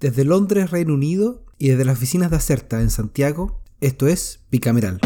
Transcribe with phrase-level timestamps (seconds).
[0.00, 4.98] Desde Londres, Reino Unido, y desde las oficinas de Acerta en Santiago, esto es Bicameral.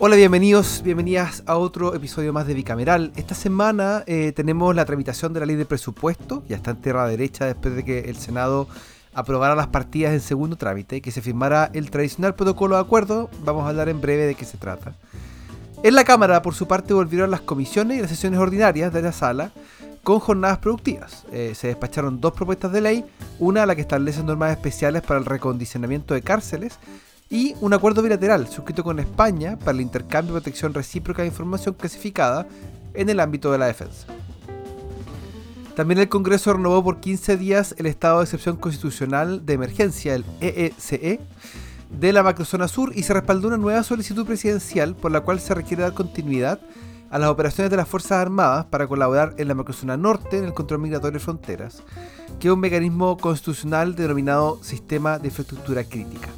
[0.00, 3.12] Hola, bienvenidos, bienvenidas a otro episodio más de Bicameral.
[3.14, 7.06] Esta semana eh, tenemos la tramitación de la ley de presupuesto, ya está en tierra
[7.06, 8.66] derecha después de que el Senado
[9.12, 13.30] aprobara las partidas en segundo trámite, que se firmara el tradicional protocolo de acuerdo.
[13.44, 14.96] Vamos a hablar en breve de qué se trata.
[15.84, 19.12] En la Cámara, por su parte, volvieron las comisiones y las sesiones ordinarias de la
[19.12, 19.50] sala
[20.02, 21.26] con jornadas productivas.
[21.30, 23.04] Eh, se despacharon dos propuestas de ley,
[23.38, 26.78] una la que establece normas especiales para el recondicionamiento de cárceles
[27.28, 31.74] y un acuerdo bilateral suscrito con España para el intercambio y protección recíproca de información
[31.74, 32.46] clasificada
[32.94, 34.06] en el ámbito de la defensa.
[35.76, 40.24] También el Congreso renovó por 15 días el estado de excepción constitucional de emergencia, el
[40.40, 41.20] EECE, e,
[41.98, 45.54] de la macrozona sur y se respaldó una nueva solicitud presidencial por la cual se
[45.54, 46.60] requiere dar continuidad
[47.10, 50.54] a las operaciones de las Fuerzas Armadas para colaborar en la macrozona norte en el
[50.54, 51.82] control migratorio de fronteras,
[52.40, 56.28] que es un mecanismo constitucional denominado Sistema de Infraestructura Crítica.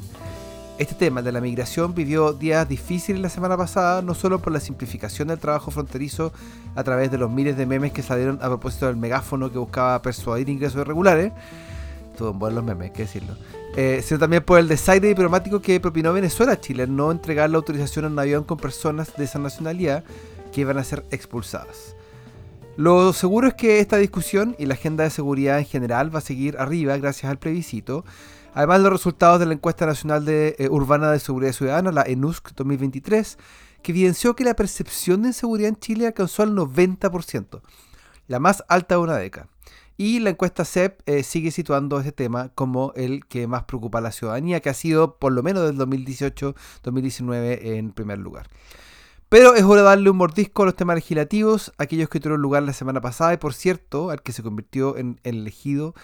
[0.77, 4.59] Este tema de la migración vivió días difíciles la semana pasada, no solo por la
[4.59, 6.31] simplificación del trabajo fronterizo
[6.75, 9.99] a través de los miles de memes que salieron a propósito del megáfono que buscaba
[10.03, 11.33] persuadir ingresos irregulares,
[12.11, 13.35] estuvo en buenos memes, hay decirlo,
[13.77, 17.57] eh, sino también por el desaire diplomático que propinó Venezuela a Chile no entregar la
[17.57, 20.03] autorización a un avión con personas de esa nacionalidad
[20.51, 21.95] que iban a ser expulsadas.
[22.75, 26.21] Lo seguro es que esta discusión y la agenda de seguridad en general va a
[26.21, 28.03] seguir arriba gracias al plebiscito,
[28.57, 32.55] Además, los resultados de la encuesta nacional de, eh, urbana de seguridad ciudadana, la ENUSC
[32.55, 33.37] 2023,
[33.83, 37.61] que evidenció que la percepción de inseguridad en Chile alcanzó el 90%,
[38.27, 39.47] la más alta de una década.
[39.97, 44.01] Y la encuesta CEP eh, sigue situando este tema como el que más preocupa a
[44.01, 48.47] la ciudadanía, que ha sido por lo menos del 2018-2019 en primer lugar.
[49.29, 52.63] Pero es hora de darle un mordisco a los temas legislativos, aquellos que tuvieron lugar
[52.63, 55.95] la semana pasada y por cierto, al que se convirtió en elegido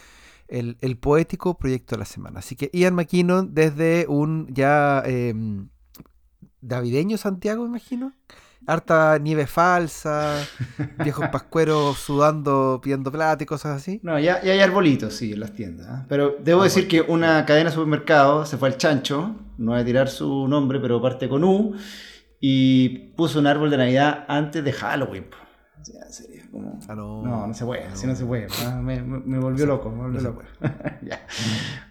[0.50, 2.40] el, poético proyecto de la semana.
[2.40, 5.34] Así que Ian McKinnon, desde un ya eh,
[6.62, 8.14] navideño Santiago, imagino.
[8.66, 10.46] Harta nieve falsa,
[11.04, 14.00] viejos pascueros sudando, pidiendo plata y cosas así.
[14.04, 15.88] No, ya, ya hay arbolitos, sí, en las tiendas.
[15.88, 16.06] ¿eh?
[16.08, 19.86] Pero debo decir que una cadena de supermercados se fue al chancho, no voy a
[19.86, 21.76] tirar su nombre, pero parte con U,
[22.40, 25.26] y puso un árbol de Navidad antes de Halloween.
[26.88, 27.48] Ah, no.
[27.48, 27.54] no.
[27.54, 28.08] se puede, no.
[28.08, 28.48] no se puede.
[28.66, 29.02] Ah, me,
[29.40, 29.92] volvió loco.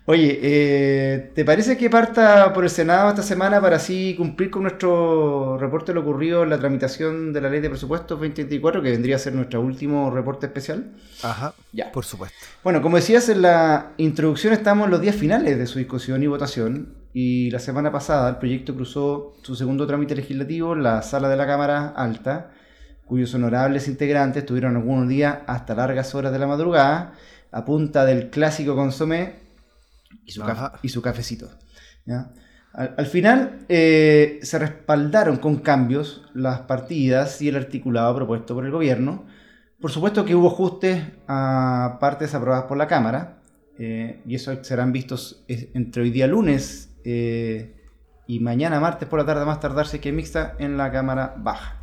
[0.07, 4.63] Oye, eh, ¿te parece que parta por el Senado esta semana para así cumplir con
[4.63, 8.91] nuestro reporte de lo ocurrido en la tramitación de la ley de presupuestos 2024, que
[8.91, 10.93] vendría a ser nuestro último reporte especial?
[11.23, 11.91] Ajá, ya.
[11.91, 12.37] Por supuesto.
[12.63, 16.29] Bueno, como decías en la introducción, estamos en los días finales de su discusión y
[16.29, 17.03] votación.
[17.15, 21.37] Y la semana pasada el proyecto cruzó su segundo trámite legislativo en la sala de
[21.37, 22.53] la Cámara Alta
[23.13, 27.13] cuyos honorables integrantes tuvieron algunos días hasta largas horas de la madrugada
[27.51, 29.35] a punta del clásico consomé
[30.25, 30.43] y su,
[30.81, 31.51] y su cafecito.
[32.73, 38.71] Al, final eh, se respaldaron con cambios las partidas y el articulado propuesto por el
[38.71, 39.27] gobierno.
[39.79, 43.43] Por supuesto que hubo ajustes a partes aprobadas por la Cámara,
[43.79, 47.77] eh, y eso serán vistos entre hoy día lunes eh,
[48.27, 51.82] y mañana martes por la tarde, más tardarse que mixta en la Cámara Baja.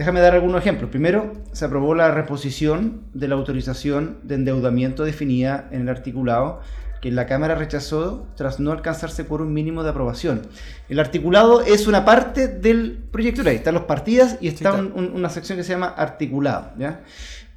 [0.00, 0.88] Déjame dar algunos ejemplos.
[0.88, 6.62] Primero, se aprobó la reposición de la autorización de endeudamiento definida en el articulado
[7.02, 10.40] que la Cámara rechazó tras no alcanzarse por un mínimo de aprobación.
[10.88, 13.56] El articulado es una parte del proyecto de ley.
[13.56, 16.72] Están los partidas y está, una sección que se llama articulado.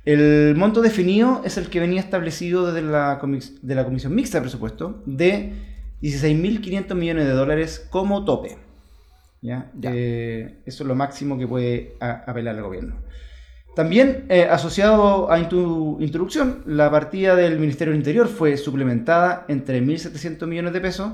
[0.04, 3.22] El monto definido es el que venía establecido desde la,
[3.62, 5.54] de la Comisión Mixta de Presupuesto de
[6.02, 8.58] 16.500 millones de dólares como tope.
[9.44, 9.70] ¿Ya?
[9.84, 12.96] Eh, eso es lo máximo que puede apelar el gobierno.
[13.76, 19.82] También, eh, asociado a tu introducción, la partida del Ministerio del Interior fue suplementada entre
[19.82, 21.14] 1.700 millones de pesos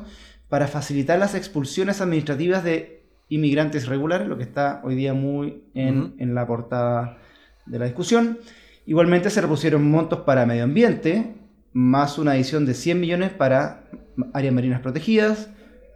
[0.50, 6.16] para facilitar las expulsiones administrativas de inmigrantes regulares, lo que está hoy día muy en,
[6.20, 7.18] en la portada
[7.66, 8.40] de la discusión.
[8.86, 11.36] Igualmente se repusieron montos para medio ambiente,
[11.72, 13.86] más una adición de 100 millones para
[14.34, 15.50] áreas marinas protegidas,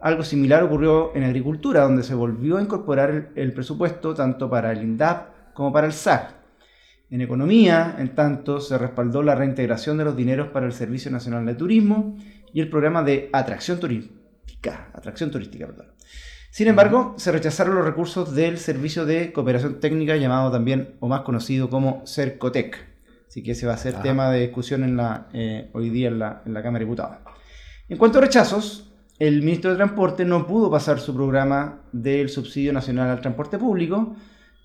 [0.04, 4.82] algo similar ocurrió en agricultura, donde se volvió a incorporar el, presupuesto tanto para el
[4.82, 6.34] INDAP como para el SAC.
[7.08, 11.46] En economía, en tanto, se respaldó la reintegración de los dineros para el Servicio Nacional
[11.46, 12.18] de Turismo
[12.52, 14.90] y el programa de atracción turística.
[14.92, 15.68] Atracción turística
[16.50, 21.22] Sin embargo, se rechazaron los recursos del Servicio de Cooperación Técnica, llamado también o más
[21.22, 22.76] conocido como CERCOTEC.
[23.26, 26.18] Así que ese va a ser tema de discusión en la, eh, hoy día en
[26.18, 27.16] la, en la Cámara de Diputados.
[27.88, 32.72] En cuanto a rechazos, el ministro de Transporte no pudo pasar su programa del subsidio
[32.72, 34.16] nacional al transporte público,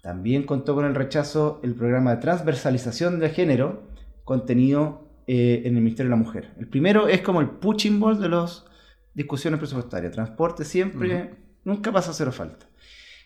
[0.01, 3.83] También contó con el rechazo el programa de transversalización de género
[4.23, 6.51] contenido eh, en el Ministerio de la Mujer.
[6.57, 8.65] El primero es como el punching ball de las
[9.13, 10.13] discusiones presupuestarias.
[10.13, 11.35] Transporte siempre,
[11.65, 12.65] nunca pasa a cero falta.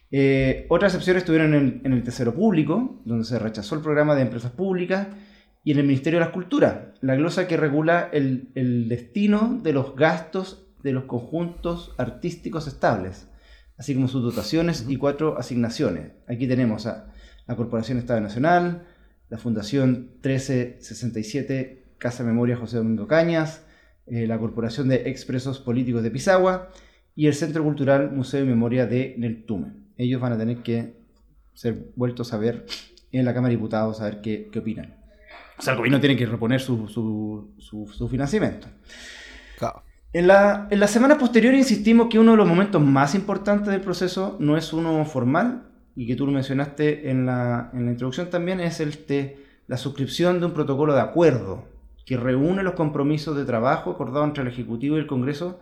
[0.10, 4.24] Eh, otras excepciones estuvieron en, en, el tercero público, donde se rechazó el programa de
[4.24, 5.08] empresas públicas,
[5.64, 9.74] y en el Ministerio de las Culturas, la glosa que regula el, el destino de
[9.74, 13.28] los gastos de los conjuntos artísticos estables,
[13.78, 16.12] así como sus dotaciones y cuatro asignaciones.
[16.28, 17.12] Aquí tenemos a
[17.48, 18.86] la Corporación Estado Nacional,
[19.30, 23.66] la Fundación 1367 Casa Memoria José Domingo Cañas,
[24.08, 26.70] eh, la Corporación de Expresos Políticos de Pisagua
[27.16, 29.72] y el Centro Cultural Museo de Memoria de Neltume.
[29.98, 30.98] Ellos van a tener que
[31.54, 32.66] ser vueltos a ver
[33.12, 34.98] en la Cámara de Diputados a ver qué, qué opinan.
[35.58, 38.68] O sea, el gobierno tiene que reponer su, su, su, su financiamiento.
[39.58, 39.84] Claro.
[40.14, 43.82] En la, en la semana posterior insistimos que uno de los momentos más importantes del
[43.82, 45.64] proceso no es uno formal,
[45.96, 49.78] y que tú lo mencionaste en la, en la introducción también, es el de la
[49.78, 51.66] suscripción de un protocolo de acuerdo
[52.06, 55.60] que reúne los compromisos de trabajo acordados entre el Ejecutivo y el Congreso,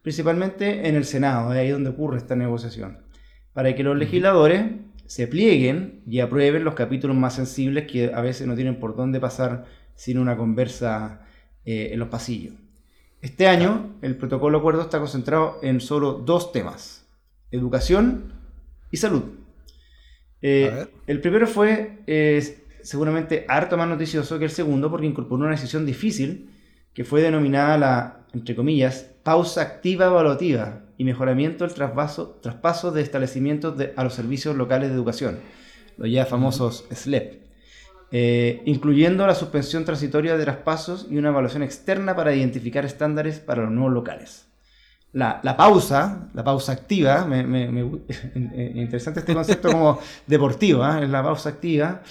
[0.00, 3.00] principalmente en el Senado, ahí donde ocurre esta negociación,
[3.52, 4.64] para que los legisladores
[5.04, 9.20] se plieguen y aprueben los capítulos más sensibles que a veces no tienen por dónde
[9.20, 11.26] pasar sin una conversa
[11.66, 12.54] eh, en los pasillos.
[13.22, 17.06] Este año el protocolo de acuerdo está concentrado en solo dos temas,
[17.50, 18.32] educación
[18.90, 19.22] y salud.
[20.40, 25.50] Eh, el primero fue eh, seguramente harto más noticioso que el segundo porque incorporó una
[25.50, 26.50] decisión difícil
[26.94, 33.02] que fue denominada la, entre comillas, pausa activa evaluativa y mejoramiento del traspaso, traspaso de
[33.02, 35.38] establecimientos de, a los servicios locales de educación,
[35.98, 37.42] los ya famosos SLEP,
[38.12, 43.62] eh, incluyendo la suspensión transitoria de traspasos y una evaluación externa para identificar estándares para
[43.62, 44.46] los nuevos locales.
[45.12, 47.80] La, la pausa, la pausa activa, me, me, me,
[48.80, 51.06] interesante este concepto como deportivo, ¿eh?
[51.08, 52.02] la pausa activa,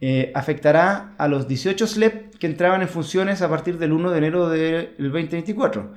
[0.00, 4.18] eh, afectará a los 18 SLEP que entraban en funciones a partir del 1 de
[4.18, 5.92] enero del 2024,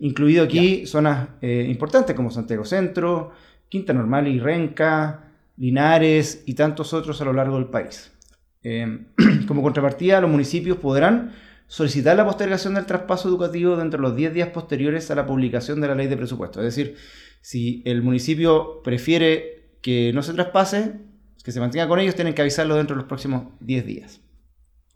[0.00, 0.86] incluido aquí yeah.
[0.86, 3.32] zonas eh, importantes como Santiago Centro,
[3.68, 8.10] Quinta Normal y Renca, Linares y tantos otros a lo largo del país.
[8.64, 9.06] Eh,
[9.46, 11.32] como contrapartida, los municipios podrán
[11.66, 15.80] solicitar la postergación del traspaso educativo dentro de los 10 días posteriores a la publicación
[15.80, 16.60] de la ley de presupuesto.
[16.60, 16.96] Es decir,
[17.40, 20.94] si el municipio prefiere que no se traspase,
[21.44, 24.20] que se mantenga con ellos, tienen que avisarlo dentro de los próximos 10 días.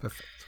[0.01, 0.45] Perfecto.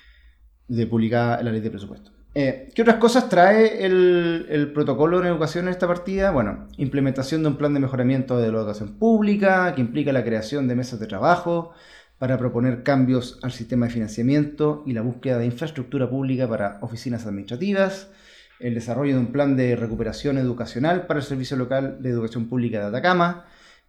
[0.68, 2.12] De publicar la ley de presupuesto.
[2.34, 6.30] Eh, ¿Qué otras cosas trae el, el, protocolo de educación en esta partida?
[6.30, 10.68] Bueno, implementación de un plan de mejoramiento de la educación pública, que implica la creación
[10.68, 11.72] de mesas de trabajo,
[12.20, 17.24] para proponer cambios al sistema de financiamiento y la búsqueda de infraestructura pública para oficinas
[17.24, 18.10] administrativas,
[18.58, 22.78] el desarrollo de un plan de recuperación educacional para el Servicio Local de Educación Pública
[22.78, 23.46] de Atacama,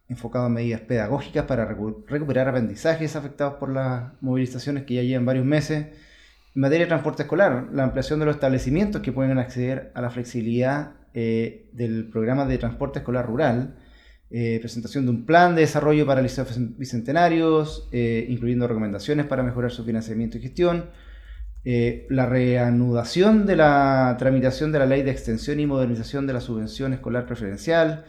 [0.07, 5.25] enfocado en medidas pedagógicas para recu recuperar aprendizajes afectados por las movilizaciones que ya llevan
[5.25, 5.87] varios meses.
[6.55, 10.09] En materia de transporte escolar, la ampliación de los establecimientos que pueden acceder a la
[10.09, 13.75] flexibilidad eh, del programa de transporte escolar rural,
[14.33, 16.47] eh, presentación de un plan de desarrollo para liceos
[16.77, 20.85] bicentenarios, eh, incluyendo recomendaciones para mejorar su financiamiento y gestión,
[21.65, 26.39] eh, la reanudación de la tramitación de la ley de extensión y modernización de la
[26.39, 28.05] subvención escolar preferencial,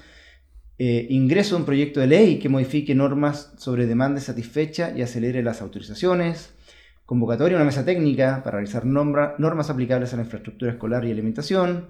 [0.78, 5.62] ingreso de un proyecto de ley que modifique normas sobre demanda satisfecha y acelere las
[5.62, 6.54] autorizaciones,
[7.06, 11.86] convocatoria a una mesa técnica para realizar normas aplicables a la infraestructura escolar y alimentación,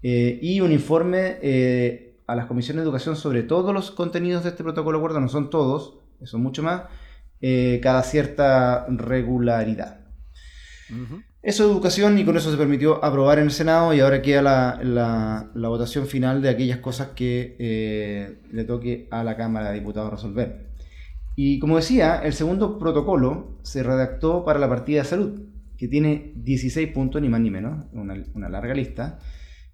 [0.00, 4.98] y un informe a las comisiones de educación sobre todos los contenidos de este protocolo
[4.98, 6.82] de acuerdo, no son todos, son mucho más,
[7.40, 10.06] eh, cada cierta regularidad.
[10.90, 11.24] Uh -huh.
[11.42, 14.42] Eso es educación y con eso se permitió aprobar en el Senado y ahora queda
[14.42, 19.70] la, la, la votación final de aquellas cosas que eh, le toque a la Cámara
[19.70, 20.70] de Diputados resolver.
[21.36, 25.40] Y como decía, el segundo protocolo se redactó para la partida de salud,
[25.78, 29.18] que tiene 16 puntos, ni más ni menos, una, una larga lista,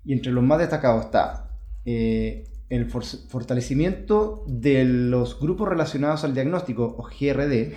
[0.05, 1.46] y entre los más destacados está
[1.87, 7.75] eh, el for fortalecimiento de los grupos relacionados al diagnóstico, o GRD,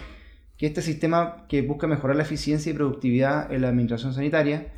[0.58, 4.74] que este sistema que busca mejorar la eficiencia y productividad en la administración sanitaria,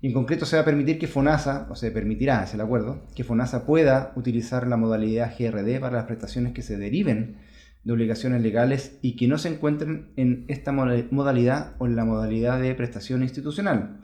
[0.00, 3.02] y en concreto se va a permitir que FONASA, o se permitirá, es el acuerdo,
[3.14, 7.38] que FONASA pueda utilizar la modalidad GRD para las prestaciones que se deriven
[7.82, 12.60] de obligaciones legales y que no se encuentren en esta modalidad o en la modalidad
[12.60, 14.00] de prestación institucional.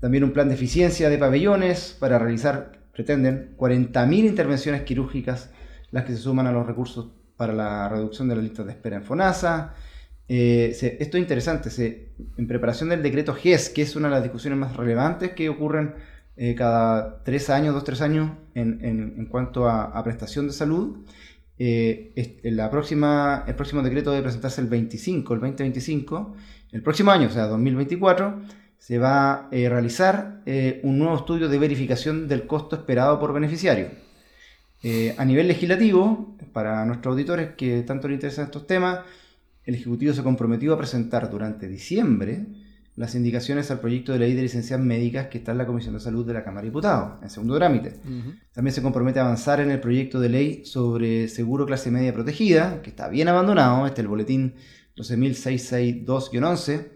[0.00, 5.52] También un plan de eficiencia de pabellones para realizar pretenden 40.000 intervenciones quirúrgicas
[5.92, 8.96] las que se suman a los recursos para la reducción de las listas de espera
[8.96, 9.72] en FONASA.
[10.26, 11.70] Eh, esto es interesante,
[12.36, 15.94] en preparación del decreto GES, que es una de las discusiones más relevantes que ocurren
[16.36, 21.06] eh, cada tres años, dos, tres años en, en, cuanto a, a, prestación de salud,
[21.56, 26.34] eh, la próxima, el próximo decreto debe presentarse el 25, el 2025,
[26.72, 28.42] el próximo año, o sea, 2024,
[28.78, 33.32] se va a eh, realizar eh, un nuevo estudio de verificación del costo esperado por
[33.32, 33.90] beneficiario.
[35.18, 39.00] a nivel legislativo, para nuestros auditores que tanto les interesan estos temas,
[39.64, 42.46] el Ejecutivo se comprometió a presentar durante diciembre
[42.98, 46.00] las indicaciones al proyecto de ley de licencias médicas que está en la Comisión de
[46.00, 47.94] Salud de la Cámara de Diputados, en segundo trámite.
[48.52, 52.82] También se compromete a avanzar en el proyecto de ley sobre seguro clase media protegida,
[52.82, 54.54] que está bien abandonado, este es el boletín
[54.96, 56.88] 12.662-11,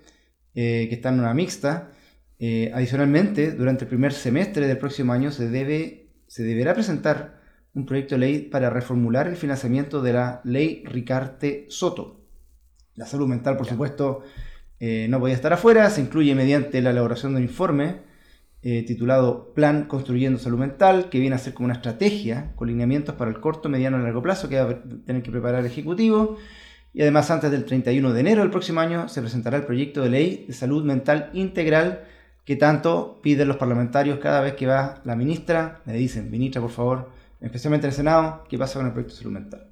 [0.54, 1.90] eh, que está en una mixta.
[2.38, 7.40] Eh, adicionalmente, durante el primer semestre del próximo año se, debe, se deberá presentar
[7.74, 12.20] un proyecto de ley para reformular el financiamiento de la ley Ricarte Soto.
[12.94, 14.22] La salud mental, por supuesto,
[14.78, 18.02] eh, no podía estar afuera, se incluye mediante la elaboración de un informe
[18.62, 23.14] eh, titulado Plan Construyendo Salud Mental, que viene a ser como una estrategia con lineamientos
[23.14, 26.36] para el corto, mediano y largo plazo que va a tener que preparar el Ejecutivo.
[26.94, 30.10] Y además, antes del 31 de enero del próximo año, se presentará el proyecto de
[30.10, 32.04] ley de salud mental integral
[32.44, 35.80] que tanto piden los parlamentarios cada vez que va la ministra.
[35.86, 39.18] Le dicen, ministra, por favor, especialmente en el Senado, ¿qué pasa con el proyecto de
[39.22, 39.68] salud mental?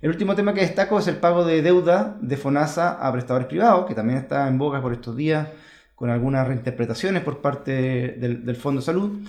[0.00, 3.86] El último tema que destaco es el pago de deuda de FONASA a prestadores privados,
[3.86, 5.48] que también está en boga por estos días,
[5.94, 9.28] con algunas reinterpretaciones por parte del, Fondo de Salud.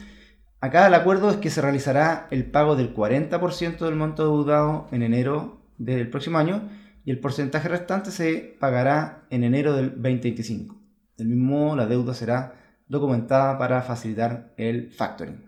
[0.62, 5.01] Acá el acuerdo es que se realizará el pago del 40% del monto deudado en
[5.01, 6.69] enero del próximo año
[7.03, 10.79] y el porcentaje restante se pagará en enero del 2025.
[11.17, 12.53] Del mismo modo, la deuda será
[12.88, 15.46] documentada para facilitar el factoring.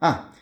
[0.00, 0.32] Ah,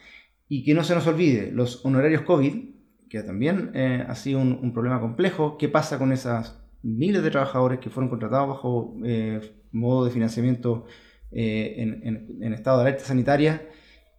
[0.48, 2.72] y que no se nos olvide, los honorarios COVID
[3.12, 5.58] que también eh, ha sido un, problema complejo.
[5.58, 9.38] ¿Qué pasa con esas miles de trabajadores que fueron contratados bajo eh,
[9.70, 10.86] modo de financiamiento
[11.30, 13.68] eh, en, estado de alerta sanitaria?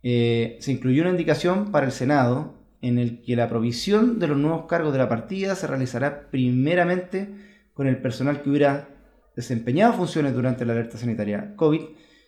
[0.03, 4.65] se incluyó una indicación para el Senado en el que la provisión de los nuevos
[4.65, 7.29] cargos de la partida se realizará primeramente
[7.73, 8.89] con el personal que hubiera
[9.37, 11.81] desempeñado funciones durante la alerta sanitaria COVID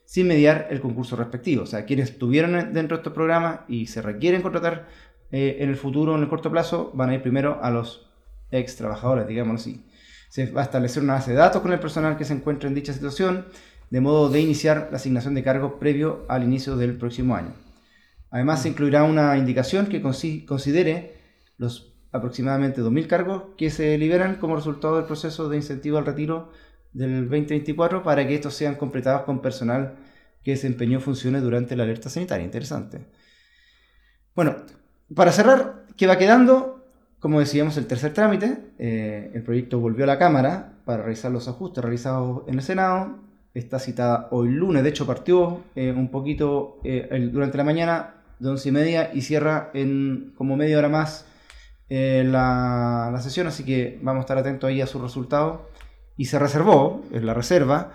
[0.06, 1.64] sin mediar el concurso respectivo.
[1.64, 4.88] O sea, quienes estuvieron dentro de estos programas y se requieren contratar
[5.30, 8.10] eh, en el futuro, en el corto plazo, van a ir primero a los
[8.50, 9.86] ex trabajadores, digamos así.
[10.30, 12.76] Se va a establecer una base de datos con el personal que se encuentra en
[12.76, 13.46] dicha situación,
[13.90, 17.65] de modo de iniciar la asignación de cargos previo al inicio del próximo año.
[18.36, 21.16] Además, se incluirá una indicación que considere
[21.58, 26.52] los aproximadamente 2.000 cargos que se liberan como resultado del proceso de incentivo al retiro
[26.92, 29.96] del 2024 para que estos sean completados con personal
[30.44, 32.44] que desempeñó funciones durante la alerta sanitaria.
[32.44, 33.06] Interesante.
[34.36, 34.58] Bueno,
[35.16, 36.86] para cerrar, ¿qué va quedando?
[37.20, 38.58] Como decíamos, el tercer trámite.
[38.78, 43.18] Eh, el proyecto volvió a la Cámara para realizar los ajustes realizados en el Senado.
[43.54, 48.50] Está citada hoy lunes, de hecho partió eh, un poquito eh, durante la mañana de
[48.50, 51.26] once y media y cierra en como media hora más
[51.90, 55.70] la, la, sesión, así que vamos a estar atentos ahí a su resultado.
[56.18, 57.92] Y se reservó, es la reserva,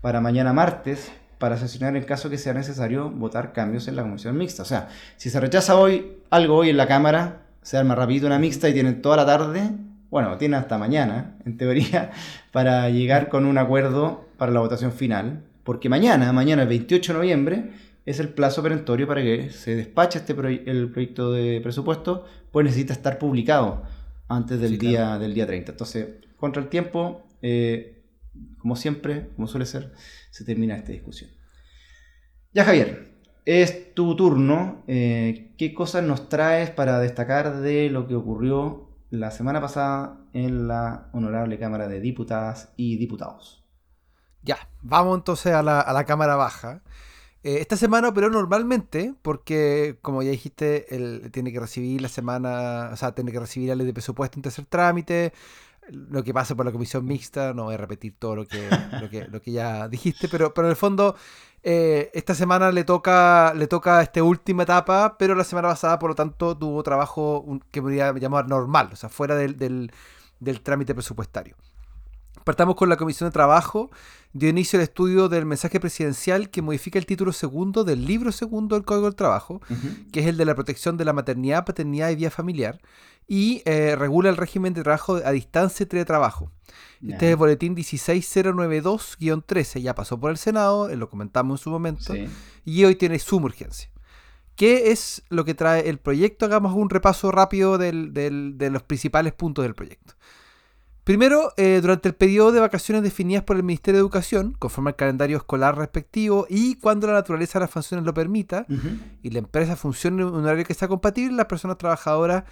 [0.00, 1.10] para mañana martes
[1.42, 4.62] para sesionar en caso que sea necesario votar cambios en la comisión mixta.
[4.62, 8.38] O sea, si se rechaza hoy algo hoy en la Cámara, se arma rapidito una
[8.38, 9.72] mixta y tienen toda la tarde,
[10.08, 12.12] bueno, tienen hasta mañana, en teoría,
[12.52, 17.18] para llegar con un acuerdo para la votación final, porque mañana, mañana el 28 de
[17.18, 17.70] noviembre,
[18.04, 22.92] es el plazo perentorio para que se despache este el proyecto de presupuesto, pues necesita
[22.92, 23.82] estar publicado
[24.28, 25.72] antes del, día, del día 30.
[25.72, 28.04] Entonces, contra el tiempo, eh,
[28.58, 29.92] como siempre, como suele ser,
[30.30, 31.30] se termina esta discusión.
[32.52, 33.12] Ya Javier,
[33.44, 34.84] es tu turno.
[34.86, 40.68] Eh, ¿Qué cosas nos traes para destacar de lo que ocurrió la semana pasada en
[40.68, 43.64] la Honorable Cámara de Diputadas y Diputados?
[44.42, 46.82] Ya, vamos entonces a la, Cámara Baja.
[47.44, 52.90] Eh, esta semana pero normalmente, porque como ya dijiste, él tiene que recibir la semana,
[52.92, 55.32] o sea, tiene que recibir la ley de presupuesto en tercer trámite,
[55.90, 58.68] lo que pasa por la comisión mixta, no voy a repetir todo lo que,
[59.28, 61.16] lo que, ya dijiste, pero, pero en el fondo
[61.62, 66.10] eh, esta semana le toca le toca esta última etapa, pero la semana pasada por
[66.10, 71.56] lo tanto tuvo trabajo que podría llamar normal, o sea, fuera del, del, trámite presupuestario.
[72.44, 73.90] Partamos con la Comisión de Trabajo.
[74.32, 78.76] Dio inicio el estudio del mensaje presidencial que modifica el título segundo del libro segundo
[78.76, 79.60] del Código del Trabajo,
[80.10, 82.80] que es el de la protección de la maternidad, paternidad y vida familiar
[83.28, 86.50] y eh, regula el régimen de trabajo a distancia y teletrabajo.
[87.02, 91.70] Este es el boletín 16092-13, ya pasó por el Senado, eh, lo comentamos en su
[91.70, 92.14] momento,
[92.64, 93.90] y hoy tiene suma urgencia.
[94.54, 96.44] ¿Qué es lo que trae el proyecto?
[96.44, 100.14] Hagamos un repaso rápido de los principales puntos del proyecto.
[101.04, 104.96] Primero, eh, durante el periodo de vacaciones definidas por el Ministerio de Educación, conforme al
[104.96, 108.66] calendario escolar respectivo y cuando la naturaleza de las funciones lo permita,
[109.20, 112.44] y la empresa funcione en un horario que sea compatible, las personas trabajadoras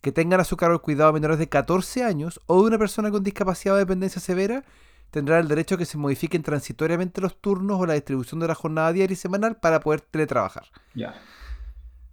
[0.00, 2.78] que tengan a su cargo el cuidado de menores de 14 años o de una
[2.78, 4.64] persona con discapacidad o dependencia severa
[5.10, 8.54] tendrá el derecho a que se modifiquen transitoriamente los turnos o la distribución de la
[8.54, 10.64] jornada diaria y semanal para poder teletrabajar.
[10.94, 11.14] Ya.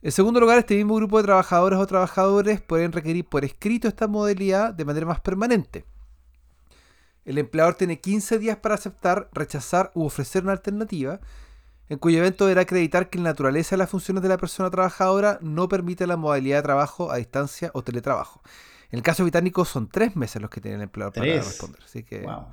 [0.05, 4.07] En segundo lugar, este mismo grupo de trabajadoras o trabajadores pueden requerir por escrito esta
[4.07, 5.83] modalidad de manera más permanente.
[7.25, 11.21] El empleador tiene 15 días para aceptar, rechazar u ofrecer una alternativa,
[11.89, 15.39] en cuyo evento deberá acreditar que la naturaleza de las funciones de la persona trabajadora
[15.41, 18.43] no permite la modalidad de trabajo a distancia o teletrabajo.
[18.91, 21.47] En el caso británico son tres meses los que tiene el empleador para Tres.
[21.47, 21.81] responder.
[21.83, 22.45] Así que Wow.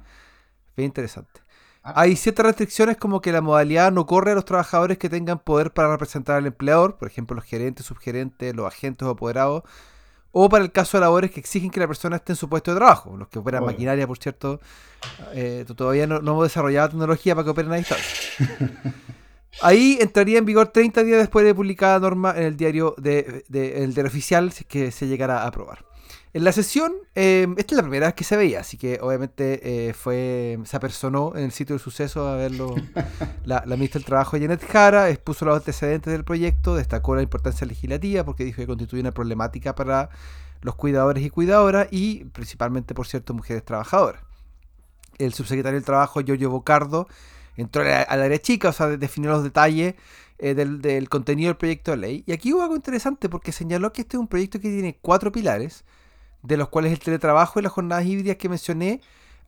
[0.74, 1.41] bien interesante.
[1.82, 2.02] Ah.
[2.02, 5.72] Hay ciertas restricciones como que la modalidad no corre a los trabajadores que tengan poder
[5.72, 9.64] para representar al empleador, por ejemplo los gerentes, subgerentes, los agentes o apoderados,
[10.30, 12.70] o para el caso de labores que exigen que la persona esté en su puesto
[12.70, 13.72] de trabajo, los que operan Obvio.
[13.72, 14.60] maquinaria, por cierto,
[15.34, 18.36] eh, todavía no, no hemos desarrollado tecnología para que operen a distancia.
[19.60, 23.92] Ahí entraría en vigor 30 días después de publicada norma en el diario de, el
[23.92, 25.84] diario oficial, si es que se llegara a aprobar.
[26.34, 29.88] En la sesión, eh, esta es la primera vez que se veía, así que obviamente
[29.88, 32.74] eh, fue se apersonó en el sitio del suceso a verlo
[33.44, 37.66] la, la ministra del Trabajo Janet Jara, expuso los antecedentes del proyecto, destacó la importancia
[37.66, 40.08] legislativa porque dijo que constituye una problemática para
[40.62, 44.22] los cuidadores y cuidadoras y principalmente, por cierto, mujeres trabajadoras.
[45.18, 47.08] El subsecretario del Trabajo, Giorgio Bocardo,
[47.58, 49.96] entró al área chica, o sea, de- definió los detalles
[50.38, 52.24] eh, del, del contenido del proyecto de ley.
[52.26, 55.30] Y aquí hubo algo interesante porque señaló que este es un proyecto que tiene cuatro
[55.30, 55.84] pilares,
[56.42, 59.00] de los cuales el teletrabajo y las jornadas híbridas que mencioné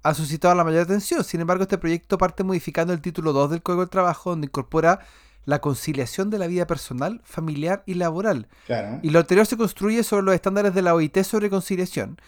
[0.02, 1.24] han suscitado la mayor atención.
[1.24, 5.00] Sin embargo, este proyecto parte modificando el título 2 del Código del Trabajo, donde incorpora
[5.46, 8.48] la conciliación de la vida personal, familiar y laboral.
[8.66, 9.00] Claro.
[9.02, 12.18] Y lo anterior se construye sobre los estándares de la OIT sobre conciliación.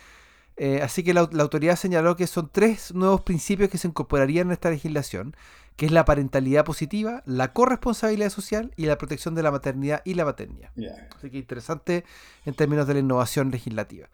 [0.57, 4.49] Eh, así que la, la autoridad señaló que son tres nuevos principios que se incorporarían
[4.49, 5.37] en esta legislación,
[5.77, 10.15] que es la parentalidad positiva, la corresponsabilidad social y la protección de la maternidad y
[10.15, 10.71] la paternidad.
[11.15, 12.05] Así que interesante
[12.47, 14.09] en términos de la innovación legislativa.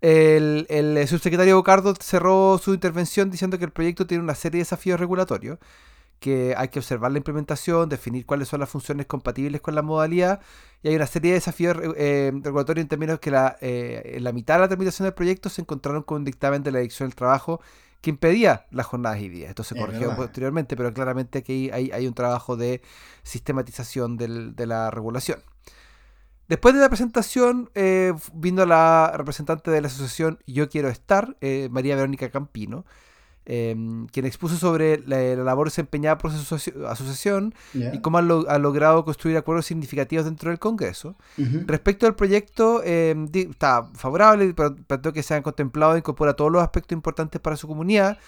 [0.00, 4.62] El, el subsecretario Bocardo cerró su intervención diciendo que el proyecto tiene una serie de
[4.62, 5.58] desafíos regulatorios,
[6.20, 10.40] que hay que observar la implementación, definir cuáles son las funciones compatibles con la modalidad,
[10.82, 14.32] y hay una serie de desafíos eh, regulatorios en términos que la, eh, en la
[14.32, 17.16] mitad de la tramitación del proyecto se encontraron con un dictamen de la Dirección del
[17.16, 17.60] Trabajo
[18.02, 19.50] que impedía las jornadas híbridas.
[19.50, 22.80] Esto se corrigió posteriormente, pero claramente aquí hay, hay un trabajo de
[23.22, 25.40] sistematización del- de la regulación.
[26.50, 31.68] Después de la presentación, eh, vino la representante de la asociación Yo Quiero Estar, eh,
[31.70, 32.84] María Verónica Campino,
[33.46, 33.76] eh,
[34.12, 37.94] quien expuso sobre la, la labor desempeñada por su asoci- asociación Ya.
[37.94, 41.14] y cómo ha, lo- ha logrado construir acuerdos significativos dentro del Congreso.
[41.38, 41.62] Ujú.
[41.66, 46.50] Respecto al proyecto, di- está favorable, pero planteó que se han contemplado e incorpora todos
[46.50, 48.18] los aspectos importantes para su comunidad,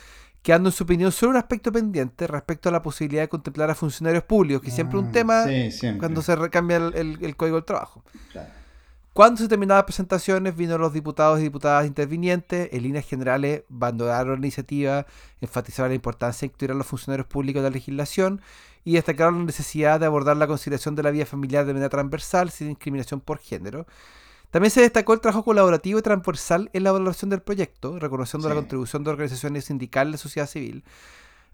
[0.43, 3.75] quedando en su opinión solo un aspecto pendiente respecto a la posibilidad de contemplar a
[3.75, 7.37] funcionarios públicos, que siempre es un Ah, tema Sí, cuando se recambia el- el- el
[7.37, 8.03] Código del Trabajo.
[8.33, 8.49] Claro.
[9.13, 12.71] Cuando se terminaron las presentaciones, vino los diputados y diputadas intervinientes.
[12.73, 15.05] En líneas generales, abandonaron la iniciativa,
[15.43, 18.41] enfatizaron la importancia de incluir a los funcionarios públicos de la legislación
[18.85, 22.51] y destacaron la necesidad de abordar la conciliación de la vida familiar de manera transversal,
[22.51, 23.87] sin discriminación por género.
[24.53, 28.55] También se destacó el trabajo colaborativo y transversal en la valoración del proyecto, reconociendo la
[28.55, 30.85] contribución de organizaciones sindicales de sociedad civil.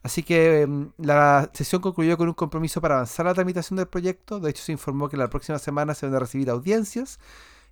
[0.03, 4.41] Así que em, la sesión concluyó con un compromiso para avanzar la tramitación del proyecto.
[4.41, 7.21] De hecho, se informó que la próxima semana se van a recibir audiencias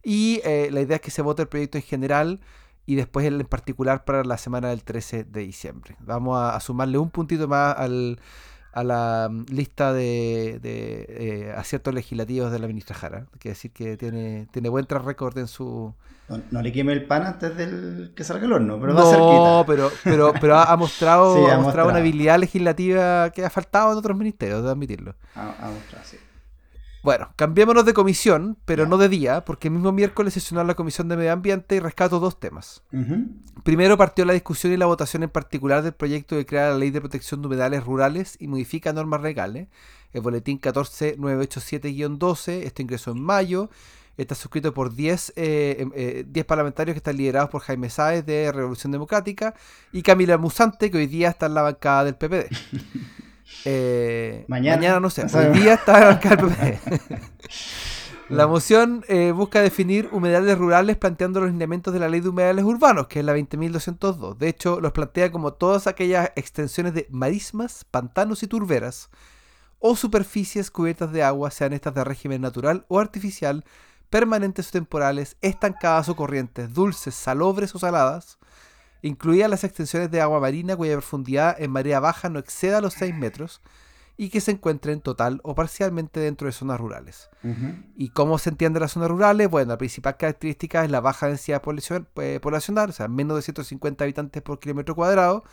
[0.01, 2.41] y eh, la idea es que se vote el proyecto en general
[2.87, 5.97] y después el en particular para la semana del 13 de diciembre.
[5.99, 8.21] Vamos a, a sumarle un puntito más al,
[8.77, 11.07] a la mm, lista de, de,
[11.49, 13.29] eh, aciertos legislativos de la ministra Jara.
[13.33, 15.95] Hay que decir que tiene, tiene buen track record en su,
[16.29, 19.05] No, no le queme el pan antes del que salga el horno, pero va no,
[19.05, 19.65] cerquita.
[19.67, 21.99] pero, pero, pero ha, ha mostrado, Sí, ha ha mostrado una mostrado.
[22.01, 25.17] habilidad legislativa que ha faltado en otros ministerios, debo admitirlo.
[25.35, 26.19] A, a mostrar, sí.
[27.07, 31.07] Bueno, cambiémonos de comisión, pero no de día, porque el mismo miércoles sesionó la Comisión
[31.07, 32.83] de Medio Ambiente y rescato dos temas.
[33.63, 36.91] Primero partió la discusión y la votación en particular del proyecto que crea la Ley
[36.91, 39.69] de Protección de Humedales Rurales y modifica normas legales.
[40.13, 43.71] El boletín 14987-12, esto ingresó en mayo.
[44.17, 48.27] Está suscrito por 10, eh, em, eh, 10 parlamentarios que están liderados por Jaime Sáez
[48.27, 49.55] de Revolución Democrática
[49.93, 52.49] y Camila Musante, que hoy día está en la bancada del PPD.
[53.65, 55.01] Eh, Mañana.
[55.01, 57.21] no sé, No hoy día está bancada del PPD.
[58.29, 62.65] La moción eh, busca definir humedales rurales planteando los lineamientos de la ley de humedales
[62.65, 64.37] urbanos, que es la 20.202.
[64.37, 69.11] De hecho, los plantea como todas aquellas extensiones de marismas, pantanos y turberas
[69.79, 73.65] o superficies cubiertas de agua, sean estas de régimen natural o artificial,
[74.11, 78.39] permanentes o temporales, estancadas o corrientes, dulces, salobres o saladas,
[79.07, 83.15] incluidas las extensiones de agua marina cuya profundidad en marea baja no exceda los 6
[83.15, 83.61] metros,
[84.17, 87.29] y que se encuentren total o parcialmente dentro de zonas rurales.
[87.97, 89.49] ¿Y cómo se entiende las zonas rurales?
[89.49, 91.63] Bueno, la principal característica es la baja densidad
[92.17, 95.45] eh, poblacional, o sea, menos de 150 habitantes por kilómetro cuadrado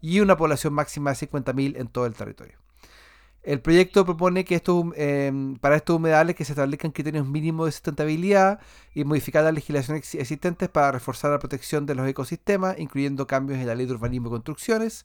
[0.00, 2.56] y una población máxima de 50.000 en todo el territorio.
[3.42, 7.72] El proyecto propone que esto, em, para estos humedales que se establezcan criterios mínimos de
[7.72, 8.60] sustentabilidad
[8.94, 13.66] y modificar las legislaciones existentes para reforzar la protección de los ecosistemas, incluyendo cambios en
[13.66, 15.04] la ley de urbanismo y construcciones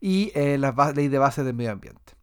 [0.00, 2.14] y en la ley de bases del medio ambiente.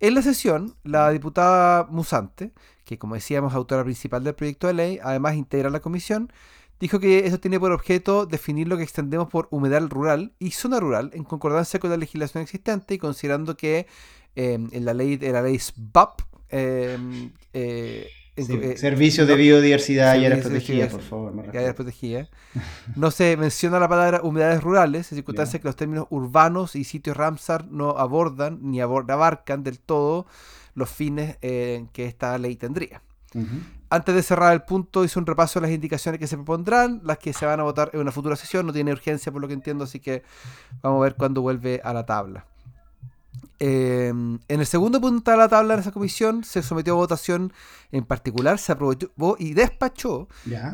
[0.00, 2.52] En la sesión, la diputada Musante,
[2.84, 6.32] que como decíamos autora principal del proyecto de ley, además integra la comisión,
[6.80, 10.80] dijo que eso tiene por objeto definir lo que extendemos por humedal rural y zona
[10.80, 13.86] rural en concordancia con la legislación existente y considerando que
[14.36, 16.22] Em, en la ley de la ley SBAP.
[16.50, 21.34] Em, eh, eh, servicio de biodiversidad y áreas protegidas, por favor.
[22.96, 27.16] No se menciona la palabra humedades rurales, en circunstancias que los términos urbanos y sitios
[27.16, 30.26] Ramsar no abordan ni abarcan del todo
[30.74, 33.02] los fines eh, que esta ley tendría.
[33.92, 37.18] Antes de cerrar el punto, hice un repaso de las indicaciones que se propondrán, las
[37.18, 38.64] que se van a votar en una futura sesión.
[38.64, 40.22] No tiene urgencia, por lo que entiendo, así que
[40.80, 42.46] vamos a ver cuándo vuelve a la tabla.
[43.62, 47.52] Em, en el segundo punto de la tabla de esa comisión se sometió a votación
[47.92, 50.28] en particular, se aprobó y despachó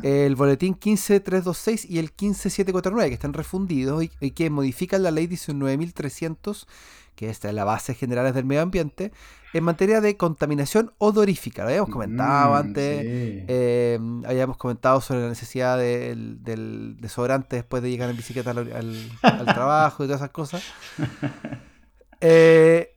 [0.05, 6.68] el boletín 15326 y el 15749, que están refundidos y, que modifican la ley 19300,
[7.16, 9.11] que esta es la base general del medio ambiente,
[9.53, 11.62] en materia de contaminación odorífica.
[11.62, 13.05] Lo habíamos comentado mm, antes,
[13.49, 19.44] em, habíamos comentado sobre la necesidad del, del desodorante después de llegar en bicicleta al
[19.46, 20.62] trabajo y todas esas cosas.
[22.20, 22.92] Eh,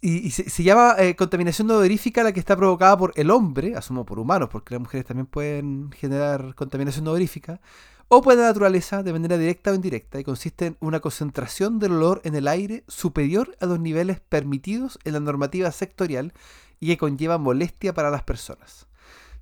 [0.00, 4.20] y, se, llama eh, contaminación odorífica la que está provocada por el hombre, asumo por
[4.20, 7.60] humanos, porque las mujeres también pueden generar contaminación odorífica,
[8.08, 11.92] o por la naturaleza de manera directa o indirecta, y consiste en una concentración del
[11.92, 16.32] olor en el aire superior a los niveles permitidos en la normativa sectorial
[16.78, 18.86] y que conlleva molestia para las personas.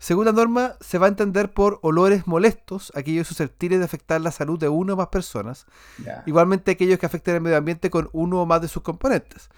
[0.04, 4.32] Según la norma, se va a entender por olores molestos aquellos susceptibles de afectar la
[4.32, 5.64] salud de una o más personas,
[6.26, 9.48] igualmente aquellos que afecten el medio ambiente con uno o más de sus componentes.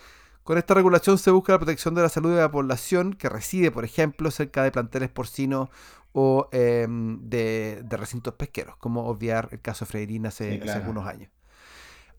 [0.45, 3.73] Con esta regulación se busca la protección de la salud de la población que reside,
[3.73, 5.69] por ejemplo, cerca de planteles porcinos
[6.13, 11.29] o em, de, recintos pesqueros, como obviar el caso de Freirina hace algunos años.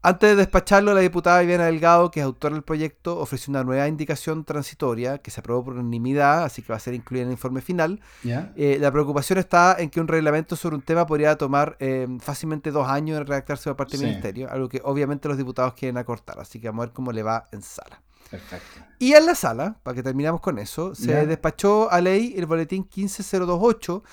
[0.01, 3.87] Antes de despacharlo, la diputada Viviana Delgado, que es autora del proyecto, ofreció una nueva
[3.87, 7.33] indicación transitoria que se aprobó por unanimidad, así que va a ser incluida en el
[7.33, 7.99] informe final.
[8.23, 12.71] Eh, la preocupación está en que un reglamento sobre un tema podría tomar eh, fácilmente
[12.71, 16.39] dos años en redactarse por parte del Ministerio, algo que obviamente los diputados quieren acortar,
[16.39, 18.01] así que vamos a ver cómo le va en sala.
[18.29, 18.81] Perfecto.
[18.99, 22.87] Y en la sala, para que terminamos con eso, se despachó a ley el boletín
[22.87, 24.03] 15028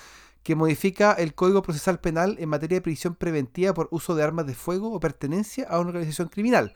[0.45, 4.45] que modifica el Código Procesal Penal en materia de prisión preventiva por uso de armas
[4.45, 6.75] de fuego o pertenencia a una organización criminal.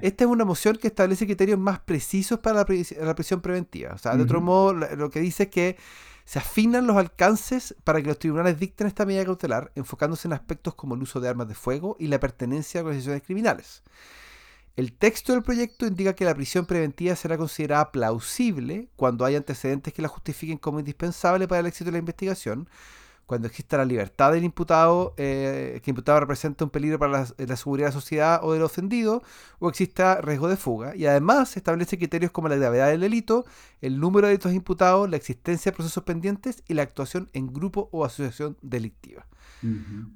[0.00, 3.94] Esta es una moción que establece criterios más precisos para la, prisión preventiva.
[3.94, 5.76] O sea, de otro modo, lo que dice es que
[6.24, 10.76] se afinan los alcances para que los tribunales dicten esta medida cautelar, enfocándose en aspectos
[10.76, 13.82] como el uso de armas de fuego y la pertenencia a organizaciones criminales.
[14.76, 19.92] El texto del proyecto indica que la prisión preventiva será considerada plausible cuando hay antecedentes
[19.92, 22.68] que la justifiquen como indispensable para el éxito de la investigación,
[23.30, 27.56] cuando exista la libertad del imputado, eh, que el imputado representa un peligro para la,
[27.56, 29.22] seguridad de la sociedad o del ofendido,
[29.60, 30.96] o exista riesgo de fuga.
[30.96, 33.44] Y además se establece criterios como la gravedad del delito,
[33.82, 37.88] el número de delitos imputados, la existencia de procesos pendientes y la actuación en grupo
[37.92, 39.24] o asociación delictiva.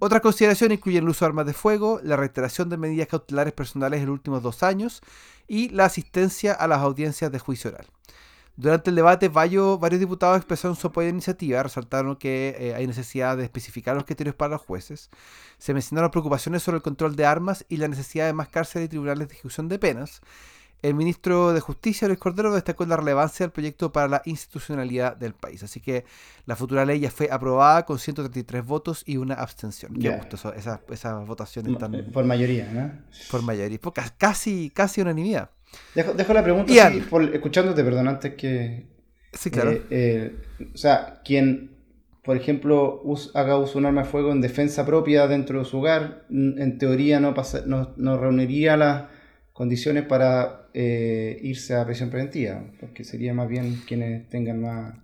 [0.01, 4.01] Otras consideraciones incluyen el uso de armas de fuego, la reiteración de medidas cautelares personales
[4.01, 5.03] en los últimos dos años
[5.47, 7.87] y la asistencia a las audiencias de juicio oral.
[8.57, 12.75] Durante el debate, varios, varios diputados expresaron su apoyo a la iniciativa, resaltaron que eh,
[12.75, 15.11] hay necesidad de especificar los criterios para los jueces.
[15.59, 18.89] Se mencionaron preocupaciones sobre el control de armas y la necesidad de más cárceles y
[18.91, 20.21] tribunales de ejecución de penas.
[20.83, 25.33] El ministro de Justicia, Luis Cordero, destacó la relevancia del proyecto para la institucionalidad del
[25.33, 25.63] país.
[25.63, 26.05] Así que
[26.45, 29.95] la futura ley ya fue aprobada con 133 votos y una abstención.
[29.95, 31.95] Qué gusto esas, esas votaciones tan...
[31.95, 32.93] Eh, por mayoría, ¿no?
[33.31, 33.79] Por mayoría.
[34.19, 35.51] casi, casi unanimidad.
[35.95, 36.73] Dejo, la pregunta
[37.33, 38.87] escuchándote, perdón, antes que.
[39.33, 39.73] Sí, claro.
[39.73, 40.33] Eh, eh,
[40.73, 41.77] o sea, quien,
[42.23, 43.03] por ejemplo,
[43.35, 46.79] haga uso de un arma de fuego en defensa propia dentro de su hogar, en
[46.79, 47.35] teoría no,
[47.97, 49.05] no, reuniría las
[49.53, 54.95] condiciones para eh, irse a prisión preventiva, porque sería más bien quienes tengan más.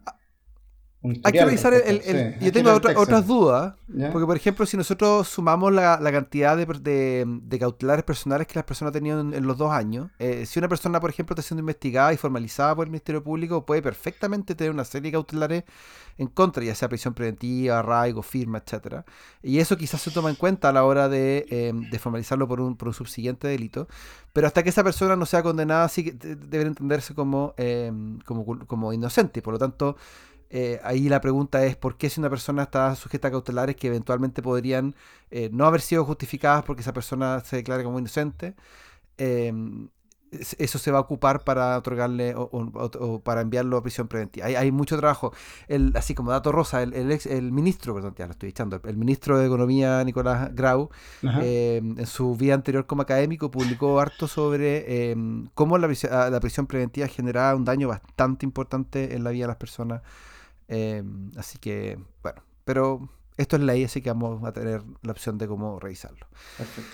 [1.03, 3.75] Hay que revisar el, yo tengo otras dudas
[4.13, 9.33] porque por ejemplo si nosotros sumamos la, cantidad de, cautelares personales que las personas tenían
[9.33, 12.75] en, los dos años eh, si una persona por ejemplo está siendo investigada y formalizada
[12.75, 15.65] por el Ministerio Público puede perfectamente tener una serie de cautelares
[16.19, 19.05] en contra ya sea prisión preventiva arraigo firma etcétera.
[19.43, 22.77] Y eso quizás se toma en cuenta a la hora de, em, formalizarlo por un,
[22.77, 23.89] por un subsiguiente delito.
[24.33, 28.93] Pero hasta que esa persona no sea condenada sí debe entenderse como, em, como, como
[28.93, 29.43] inocente.
[29.43, 29.97] Por lo tanto
[30.51, 33.87] eh, ahí la pregunta es por qué si una persona está sujeta a cautelares que
[33.87, 34.97] eventualmente podrían
[35.31, 38.57] eh, no haber sido justificadas porque esa persona se declare como inocente,
[39.17, 39.89] em,
[40.59, 44.47] eso se va a ocupar para otorgarle o, para enviarlo a prisión preventiva.
[44.47, 45.33] Hay, mucho trabajo.
[45.67, 48.81] El, así como dato rosa, el, el, ex, el ministro, perdón, ya lo estoy echando,
[48.85, 50.91] el ministro de Economía, Nicolás Grau,
[51.23, 56.67] em, en su vida anterior como académico, publicó harto sobre em, cómo la, la prisión
[56.67, 60.03] preventiva generaba un daño bastante importante en la vida de las personas
[60.73, 65.37] Em, así que, bueno, pero esto es ley, así que vamos a tener la opción
[65.37, 66.29] de cómo revisarlo.
[66.57, 66.91] Perfecto.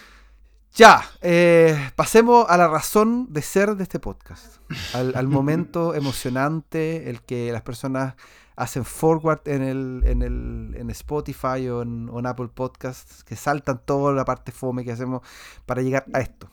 [0.75, 4.63] Ya, eh, pasemos a la razón de ser de este podcast,
[4.95, 8.15] al, momento emocionante, el que las personas
[8.57, 13.37] hacen forward en el, en el en Spotify o en, o en, Apple Podcasts, que
[13.37, 15.21] saltan toda la parte fome que hacemos
[15.67, 16.51] para llegar a esto,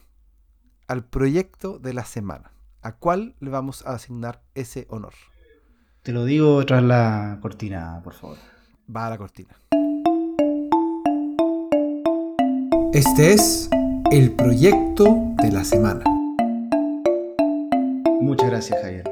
[0.87, 2.51] al proyecto de la semana.
[2.81, 5.13] ¿A cuál le vamos a asignar ese honor?
[6.03, 8.37] Te lo digo tras la cortina, por favor.
[8.93, 9.55] Va a la cortina.
[12.91, 13.69] Este es
[14.11, 16.03] el proyecto de la semana.
[18.19, 19.09] Muchas gracias, Javier.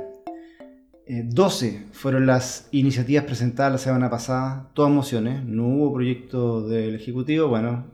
[1.08, 6.95] 12 eh, fueron las iniciativas presentadas la semana pasada, todas mociones, no hubo proyecto del
[6.95, 7.86] Ejecutivo, bueno,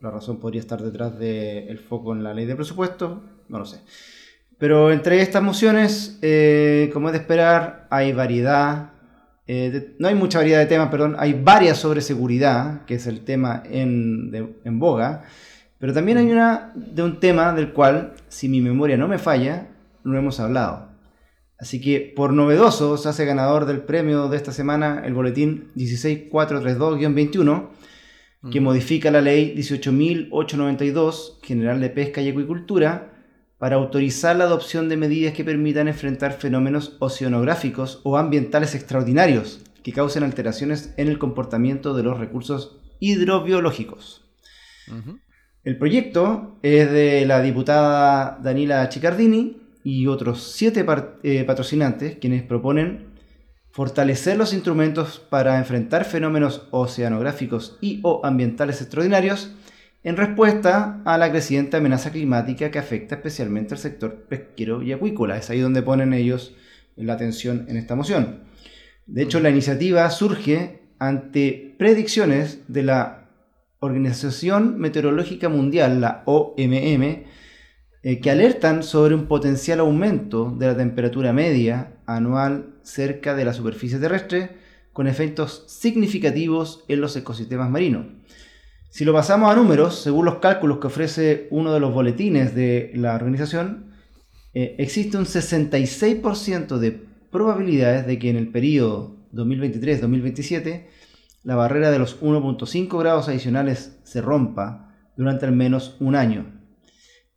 [0.00, 3.80] la razón podría estar detrás del foco en la ley de presupuesto, no lo sé.
[4.58, 8.92] Pero entre estas mociones, eh, como es de esperar, hay variedad.
[9.46, 11.16] Eh, no hay mucha variedad de temas, perdón.
[11.18, 15.24] Hay varias sobre seguridad, que es el tema en, en boga.
[15.78, 19.68] Pero también hay una de un tema del cual, si mi memoria no me falla,
[20.04, 20.88] no hemos hablado.
[21.58, 27.68] Así que, por novedoso, se hace ganador del premio de esta semana el boletín 16432-21,
[28.52, 33.15] que modifica la ley 18.892, General de Pesca y Acuicultura,
[33.58, 39.92] para autorizar la adopción de medidas que permitan enfrentar fenómenos oceanográficos o ambientales extraordinarios que
[39.92, 44.24] causen alteraciones en el comportamiento de los recursos hidrobiológicos.
[45.64, 50.84] El proyecto es de la diputada Daniela Chicardini y otros siete
[51.22, 53.14] eh, patrocinantes quienes proponen
[53.70, 59.52] fortalecer los instrumentos para enfrentar fenómenos oceanográficos y o ambientales extraordinarios
[60.06, 65.36] en respuesta a la creciente amenaza climática que afecta especialmente al sector pesquero y acuícola.
[65.36, 66.54] Es ahí donde ponen ellos
[66.94, 68.44] la atención en esta moción.
[69.06, 73.30] De hecho, la iniciativa surge ante predicciones de la
[73.80, 77.24] Organización Meteorológica Mundial, la OMM,
[78.04, 83.52] eh, que alertan sobre un potencial aumento de la temperatura media anual cerca de la
[83.52, 84.50] superficie terrestre,
[84.92, 88.06] con efectos significativos en los ecosistemas marinos.
[88.96, 92.92] Si lo pasamos a números, según los cálculos que ofrece uno de los boletines de
[92.94, 93.92] la organización,
[94.54, 96.92] eh, existe un 66% de
[97.30, 100.86] probabilidades de que en el periodo 2023-2027
[101.42, 106.58] la barrera de los 1.5 grados adicionales se rompa durante al menos un año.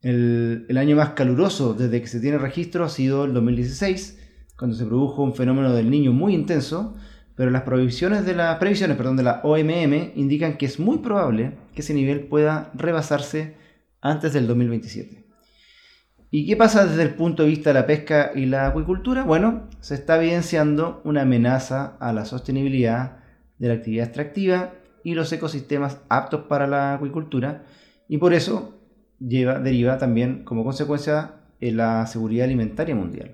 [0.01, 4.17] El, el, año más caluroso desde que se tiene registro ha sido el 2016,
[4.57, 6.95] cuando se produjo un fenómeno del niño muy intenso,
[7.39, 11.53] pero las previsiones de la, previsiones perdón, de la OMM indican que es muy probable
[11.73, 13.55] que ese nivel pueda rebasarse
[14.01, 15.23] antes del 2027.
[16.31, 19.23] ¿Y qué pasa desde el punto de vista de la pesca y la acuicultura?
[19.23, 23.19] Bueno, se está evidenciando una amenaza a la sostenibilidad
[23.57, 24.73] de la actividad extractiva
[25.05, 27.63] y los ecosistemas aptos para la acuicultura
[28.09, 28.81] y por eso
[29.17, 33.31] lleva, deriva también como consecuencia en la seguridad alimentaria mundial.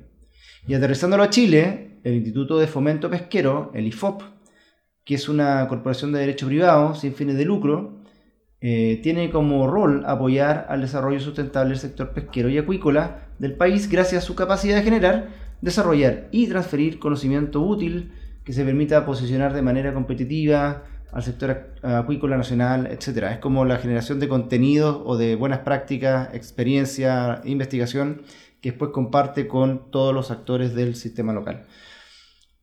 [0.68, 4.22] Y aterrizándolo a Chile, el Instituto de Fomento Pesquero, el IFOP,
[5.04, 7.98] que es una corporación de derecho privado sin fines de lucro,
[8.62, 13.89] eh, tiene como rol apoyar al desarrollo sustentable del sector pesquero y acuícola del país
[13.89, 15.30] gracias a su capacidad de generar,
[15.62, 18.12] desarrollar y transferir conocimiento útil
[18.44, 23.32] que se permita posicionar de manera competitiva al sector acuícola nacional, etc.
[23.32, 28.22] Es como la generación de contenidos o de buenas prácticas, experiencia, investigación
[28.62, 31.65] que después comparte con todos los actores del sistema local.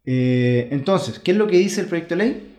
[0.04, 2.56] Eh, entonces, ¿qué es lo que dice el proyecto de ley?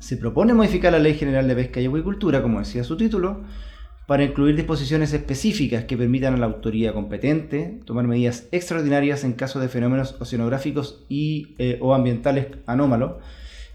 [0.00, 3.44] Se propone modificar la Ley General de Pesca y Acuicultura, como decía su título,
[4.06, 9.60] para incluir disposiciones específicas que permitan a la autoridad competente tomar medidas extraordinarias en caso
[9.60, 13.14] de fenómenos oceanográficos y, eh, o ambientales anómalos.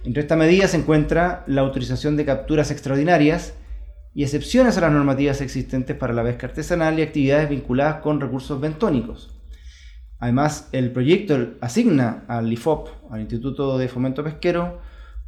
[0.03, 3.55] Entre estas medidas se encuentra la autorización de capturas extraordinarias
[4.13, 8.61] y excepciones a las normativas existentes para la pesca artesanal y actividades vinculadas con recursos
[8.61, 9.38] bentónicos.
[10.19, 14.79] Además, el proyecto asigna al IFOP, al Instituto de Fomento Pesquero,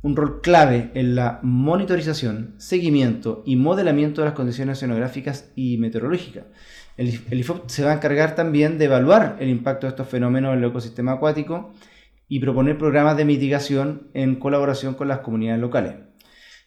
[0.02, 6.46] un rol clave en la monitorización, seguimiento y modelamiento de las condiciones oceanográficas y meteorológicas.
[6.98, 10.60] El, IFOP se va a encargar también de evaluar el impacto de estos fenómenos en
[10.60, 11.74] el ecosistema acuático
[12.28, 15.94] y proponer programas de mitigación en colaboración con las comunidades locales.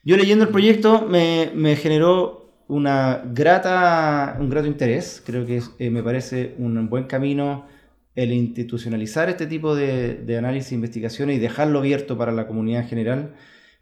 [0.02, 6.02] Yo leyendo el proyecto me, generó una grata, un grato interés, creo que eh, me
[6.02, 7.66] parece un buen camino
[8.14, 12.88] el institucionalizar este tipo de, análisis e investigaciones y dejarlo abierto para la comunidad en
[12.88, 13.34] general,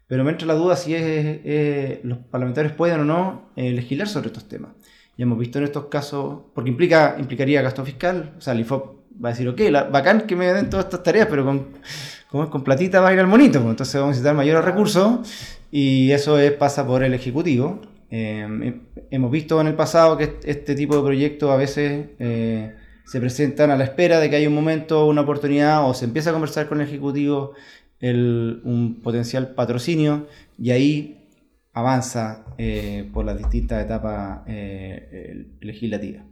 [0.07, 4.27] pero me entra la duda si es, los parlamentarios pueden o no eh, legislar sobre
[4.27, 4.71] estos temas.
[5.17, 9.03] Ya hemos visto en estos casos, porque implica, implicaría gasto fiscal, o sea, el IFOP
[9.23, 12.49] va a decir, ok, la, bacán que me den todas estas tareas, pero con, es
[12.49, 15.19] con platita va a ir al monito, pues, entonces vamos a necesitar mayores recursos
[15.71, 17.79] y eso es, pasa por el Ejecutivo.
[18.09, 22.07] Eh, hemos visto en el pasado que este tipo de proyectos a veces...
[23.05, 26.29] Se presentan a la espera de que haya un momento, una oportunidad, o se empieza
[26.29, 27.53] a conversar con el Ejecutivo
[28.11, 31.29] un potencial patrocinio y ahí
[31.73, 36.23] avanza eh, por las distintas etapas eh, legislativas.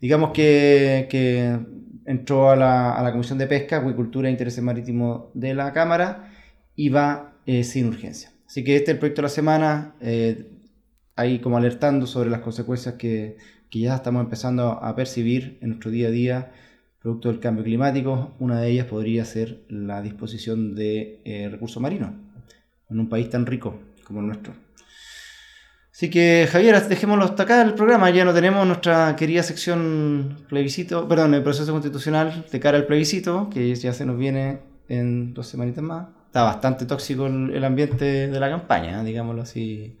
[0.00, 1.08] Digamos que,
[2.06, 6.32] entró a la, Comisión de Pesca, Acuicultura e Intereses Marítimos de la Cámara
[6.74, 8.32] y va eh, sin urgencia.
[8.46, 9.94] Así que este es el proyecto de la semana,
[11.16, 13.36] ahí como alertando sobre las consecuencias que
[13.70, 16.52] que ya estamos empezando a percibir en nuestro día a día
[17.00, 18.34] producto del cambio climático.
[18.38, 22.10] Una de ellas podría ser la disposición de eh, recursos marinos
[22.90, 24.54] en un país tan rico como el nuestro.
[25.92, 28.08] Así que Javier, dejémoslo hasta acá el programa.
[28.10, 33.50] Ya no tenemos nuestra querida sección plebiscito, perdón, el proceso constitucional de cara al plebiscito,
[33.50, 36.06] que ya se nos viene en dos semanitas más.
[36.26, 39.96] Está bastante tóxico el, ambiente de la campaña, digámoslo así.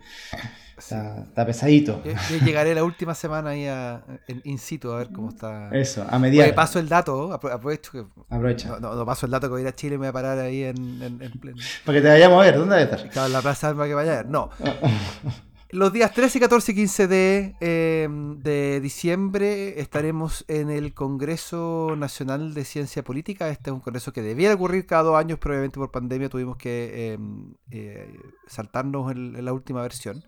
[0.78, 2.02] Está, pesadito.
[2.44, 5.70] llegaré la última semana ahí a, en in situ a ver cómo está.
[5.72, 6.54] Eso, a mediar.
[6.54, 8.04] paso el dato, aprovecho que.
[8.30, 8.78] Aprovecha.
[8.80, 10.38] No, paso el dato que voy a ir a Chile y me voy a parar
[10.38, 11.58] ahí en, en, pleno.
[11.84, 13.10] Para que te vayamos a ver, ¿dónde vas a estar?
[13.10, 14.26] Claro, en la plaza para que vaya a ver.
[14.26, 14.50] No.
[15.70, 22.54] Los días 13, 14 y 15 de, em, de, diciembre estaremos en el Congreso Nacional
[22.54, 23.50] de Ciencia Política.
[23.50, 26.56] Este es un congreso que debiera ocurrir cada dos años, pero obviamente por pandemia tuvimos
[26.56, 30.24] que em, eh, saltarnos en, la última versión.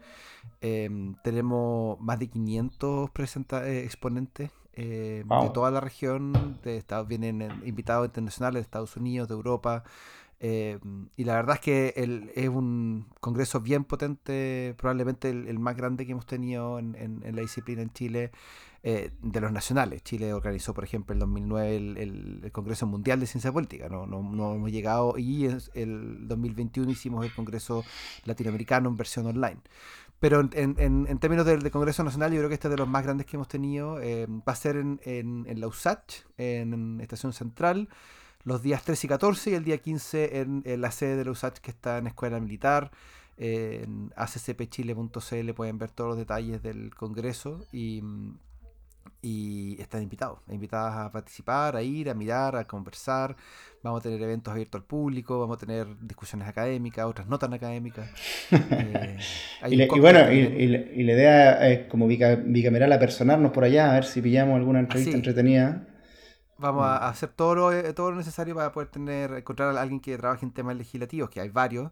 [0.60, 3.10] Em, tenemos más de 500
[3.64, 6.58] eh, exponentes de toda la región.
[6.62, 9.84] De Estados, vienen invitados internacionales de Estados Unidos, de Europa.
[10.42, 10.78] Eh,
[11.16, 16.12] y la verdad es que es un congreso bien potente, probablemente el, más grande que
[16.12, 18.30] hemos tenido en, la disciplina en Chile,
[18.82, 20.02] eh, de los nacionales.
[20.02, 23.90] Chile organizó, por ejemplo, en 2009 el, Congreso Mundial de Ciencia Política.
[23.90, 27.84] No, no, no hemos llegado y en el 2021 hicimos el Congreso
[28.24, 29.60] Latinoamericano en versión online.
[30.20, 33.02] Pero en, en, términos del, Congreso Nacional, yo creo que este es de los más
[33.02, 34.00] grandes que hemos tenido.
[34.00, 37.88] Eh, va a ser en, en, la USACH, en Estación Central
[38.44, 41.58] los días 13 y 14 y el día 15 en, la sede de la USACH
[41.58, 42.90] que está en Escuela Militar.
[43.36, 48.02] en accpchile.cl pueden ver todos los detalles del Congreso y,
[49.22, 53.36] y están invitados, invitadas a participar, a ir, a mirar, a conversar.
[53.82, 57.52] Vamos a tener eventos abiertos al público, vamos a tener discusiones académicas, otras no tan
[57.52, 58.10] académicas.
[58.50, 59.18] Eh,
[59.70, 60.66] y, bueno, y,
[61.04, 65.86] la idea es como bicameral apersonarnos por allá, a ver si pillamos alguna entrevista entretenida.
[66.58, 67.04] Vamos a mm.
[67.04, 70.52] hacer todo lo, todo lo necesario para poder tener, encontrar a alguien que trabaje en
[70.52, 71.90] temas legislativos, que hay varios,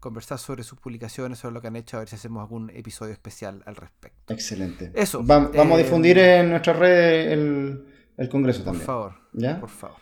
[0.00, 3.12] conversar sobre sus publicaciones, sobre lo que han hecho, a ver si hacemos algún episodio
[3.12, 4.32] especial al respecto.
[4.32, 4.90] Excelente.
[4.94, 5.22] Eso.
[5.22, 8.84] vamos a eh, difundir en nuestra red el, Congreso también.
[8.84, 9.14] Por favor.
[9.32, 9.60] ¿Ya?
[9.60, 9.96] Por favor.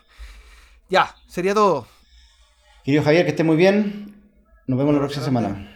[0.89, 1.87] Ya, sería todo.
[2.83, 4.15] Querido Javier, que esté muy bien.
[4.67, 5.75] Nos vemos la próxima semana.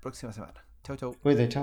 [0.00, 0.64] próxima semana.
[0.82, 1.16] Chau, chau.
[1.22, 1.62] Cuídate, chao.